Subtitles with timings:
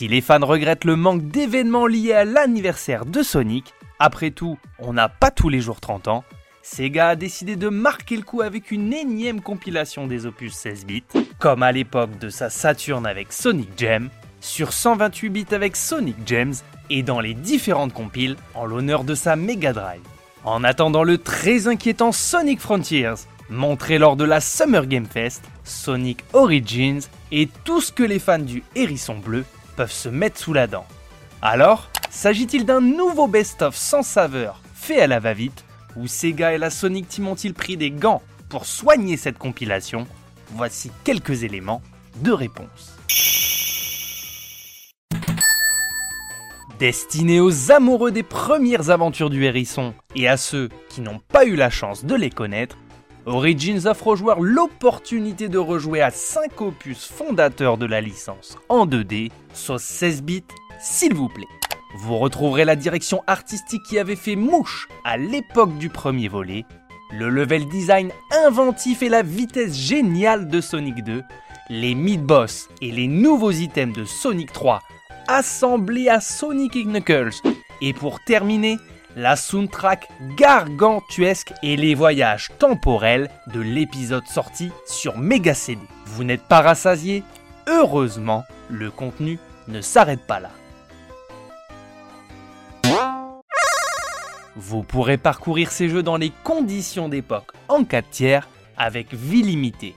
[0.00, 4.94] Si les fans regrettent le manque d'événements liés à l'anniversaire de Sonic, après tout, on
[4.94, 6.24] n'a pas tous les jours 30 ans,
[6.62, 11.04] Sega a décidé de marquer le coup avec une énième compilation des opus 16 bits,
[11.38, 14.08] comme à l'époque de sa Saturn avec Sonic Gem,
[14.40, 16.54] sur 128 bits avec Sonic Gems
[16.88, 20.00] et dans les différentes compiles en l'honneur de sa Mega Drive.
[20.44, 26.24] En attendant le très inquiétant Sonic Frontiers, montré lors de la Summer Game Fest, Sonic
[26.32, 29.44] Origins et tout ce que les fans du hérisson bleu
[29.80, 30.84] peuvent se mettre sous la dent.
[31.40, 35.64] Alors, s'agit-il d'un nouveau best-of sans saveur fait à la va-vite,
[35.96, 38.20] où Sega et la Sonic Team ont-ils pris des gants
[38.50, 40.06] pour soigner cette compilation?
[40.50, 41.80] Voici quelques éléments
[42.16, 42.94] de réponse.
[46.78, 51.56] Destiné aux amoureux des premières aventures du hérisson et à ceux qui n'ont pas eu
[51.56, 52.76] la chance de les connaître,
[53.26, 58.86] Origins offre aux joueurs l'opportunité de rejouer à 5 opus fondateurs de la licence en
[58.86, 60.44] 2D, sauce 16 bits,
[60.80, 61.44] s'il vous plaît.
[61.98, 66.64] Vous retrouverez la direction artistique qui avait fait mouche à l'époque du premier volet,
[67.12, 68.10] le level design
[68.46, 71.22] inventif et la vitesse géniale de Sonic 2,
[71.68, 74.80] les mid-boss et les nouveaux items de Sonic 3
[75.28, 77.42] assemblé à Sonic Knuckles.
[77.80, 78.78] Et pour terminer,
[79.16, 85.82] la soundtrack gargantuesque et les voyages temporels de l'épisode sorti sur Mega CD.
[86.06, 87.22] Vous n'êtes pas rassasié
[87.66, 90.50] Heureusement, le contenu ne s'arrête pas là.
[94.56, 99.94] Vous pourrez parcourir ces jeux dans les conditions d'époque en 4 tiers avec vie limitée.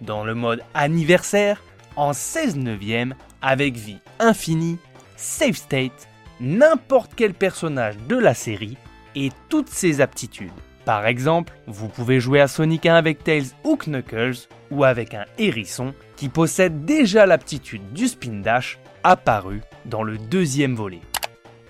[0.00, 1.62] Dans le mode anniversaire,
[1.96, 4.78] en 16 neuvième avec vie infinie,
[5.16, 6.08] save state,
[6.40, 8.76] n'importe quel personnage de la série
[9.14, 10.50] et toutes ses aptitudes.
[10.84, 15.24] Par exemple, vous pouvez jouer à Sonic 1 avec Tails ou Knuckles, ou avec un
[15.36, 21.00] hérisson qui possède déjà l'aptitude du spin dash apparu dans le deuxième volet.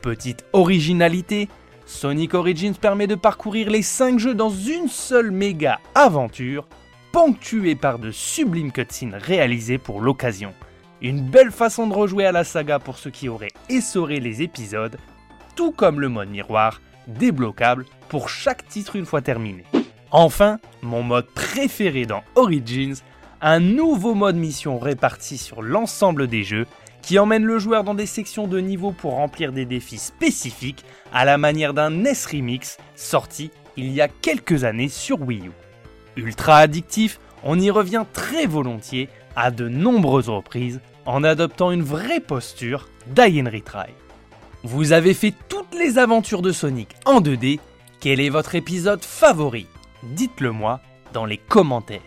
[0.02, 1.48] Petite originalité,
[1.86, 6.68] Sonic Origins permet de parcourir les 5 jeux dans une seule méga aventure,
[7.12, 10.52] ponctuée par de sublimes cutscenes réalisées pour l'occasion.
[11.02, 14.96] Une belle façon de rejouer à la saga pour ceux qui auraient essoré les épisodes,
[15.54, 19.64] tout comme le mode miroir, débloquable pour chaque titre une fois terminé.
[20.10, 22.96] Enfin, mon mode préféré dans Origins,
[23.42, 26.66] un nouveau mode mission réparti sur l'ensemble des jeux
[27.02, 31.24] qui emmène le joueur dans des sections de niveau pour remplir des défis spécifiques à
[31.24, 35.52] la manière d'un NES Remix sorti il y a quelques années sur Wii U.
[36.16, 42.20] Ultra addictif, on y revient très volontiers à de nombreuses reprises en adoptant une vraie
[42.20, 43.44] posture die.
[44.64, 47.60] Vous avez fait toutes les aventures de Sonic en 2D,
[48.00, 49.66] quel est votre épisode favori?
[50.02, 50.80] Dites-le moi
[51.12, 52.00] dans les commentaires.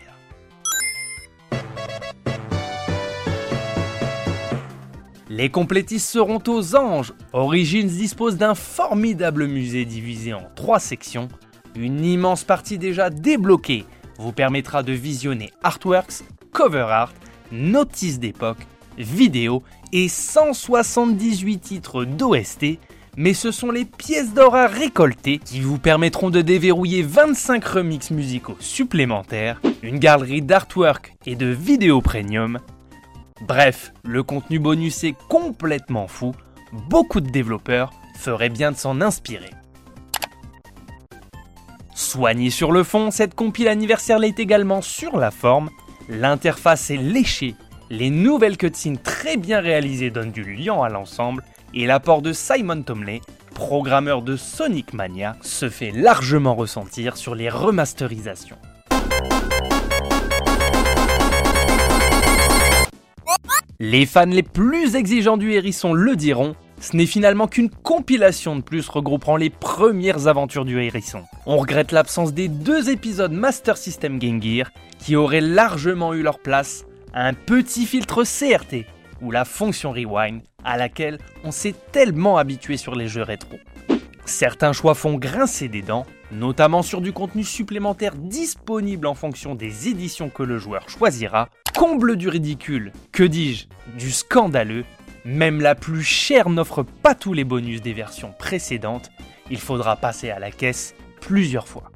[5.30, 7.12] Les complétistes seront aux anges.
[7.32, 11.28] Origins dispose d'un formidable musée divisé en trois sections.
[11.76, 13.86] Une immense partie déjà débloquée
[14.20, 16.22] vous permettra de visionner artworks,
[16.52, 17.12] cover art,
[17.50, 18.66] notices d'époque,
[18.98, 22.78] vidéos et 178 titres d'OST,
[23.16, 28.10] mais ce sont les pièces d'or à récolter qui vous permettront de déverrouiller 25 remixes
[28.10, 32.58] musicaux supplémentaires, une galerie d'artwork et de vidéos premium.
[33.46, 36.34] Bref, le contenu bonus est complètement fou,
[36.88, 39.50] beaucoup de développeurs feraient bien de s'en inspirer.
[42.10, 45.70] Soigné sur le fond, cette compile anniversaire l'est également sur la forme
[46.08, 47.54] L'interface est léchée,
[47.88, 52.82] les nouvelles cutscenes très bien réalisées donnent du liant à l'ensemble, et l'apport de Simon
[52.82, 53.20] Tomley,
[53.54, 58.58] programmeur de Sonic Mania, se fait largement ressentir sur les remasterisations.
[63.78, 68.62] Les fans les plus exigeants du hérisson le diront, ce n'est finalement qu'une compilation de
[68.62, 71.22] plus regroupant les premières aventures du hérisson.
[71.46, 76.38] On regrette l'absence des deux épisodes Master System Game Gear qui auraient largement eu leur
[76.38, 78.86] place à un petit filtre CRT
[79.20, 83.56] ou la fonction Rewind à laquelle on s'est tellement habitué sur les jeux rétro.
[84.24, 89.88] Certains choix font grincer des dents, notamment sur du contenu supplémentaire disponible en fonction des
[89.88, 91.48] éditions que le joueur choisira.
[91.76, 93.66] Comble du ridicule, que dis-je,
[93.98, 94.84] du scandaleux,
[95.24, 99.10] même la plus chère n'offre pas tous les bonus des versions précédentes,
[99.50, 101.90] il faudra passer à la caisse plusieurs fois.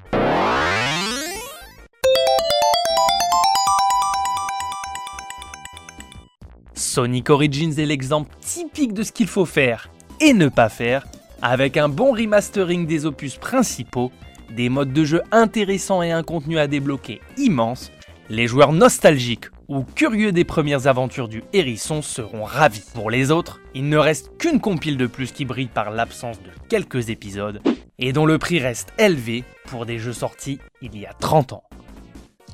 [6.74, 9.90] Sonic Origins est l'exemple typique de ce qu'il faut faire
[10.20, 11.06] et ne pas faire,
[11.42, 14.12] avec un bon remastering des opus principaux,
[14.50, 17.90] des modes de jeu intéressants et un contenu à débloquer immense,
[18.28, 22.84] les joueurs nostalgiques ou curieux des premières aventures du hérisson seront ravis.
[22.94, 26.50] Pour les autres, il ne reste qu'une compile de plus qui brille par l'absence de
[26.68, 27.60] quelques épisodes
[27.98, 31.64] et dont le prix reste élevé pour des jeux sortis il y a 30 ans.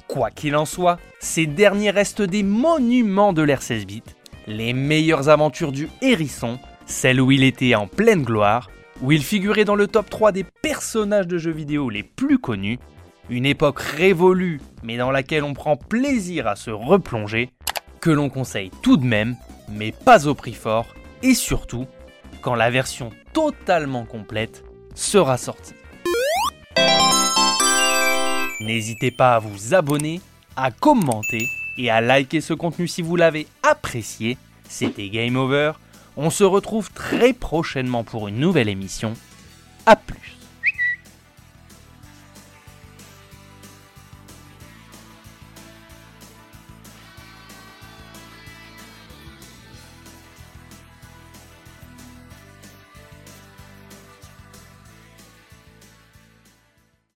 [0.06, 4.02] Quoi qu'il en soit, ces derniers restent des monuments de l'ère 16 bits,
[4.46, 8.70] les meilleures aventures du hérisson, celles où il était en pleine gloire,
[9.02, 12.78] où il figurait dans le top 3 des personnages de jeux vidéo les plus connus,
[13.28, 17.50] une époque révolue mais dans laquelle on prend plaisir à se replonger,
[18.00, 19.36] que l'on conseille tout de même,
[19.68, 20.86] mais pas au prix fort,
[21.22, 21.86] et surtout
[22.40, 24.64] quand la version totalement complète
[24.94, 25.74] sera sortie.
[28.60, 30.20] N'hésitez pas à vous abonner,
[30.56, 34.36] à commenter et à liker ce contenu si vous l'avez apprécié.
[34.68, 35.72] C'était Game Over.
[36.16, 39.14] On se retrouve très prochainement pour une nouvelle émission.
[39.86, 40.39] A plus